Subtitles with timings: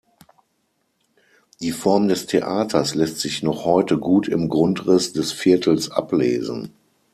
[1.59, 6.73] Die Form des Theaters lässt sich noch heute gut im Grundriss des Viertels ablesen.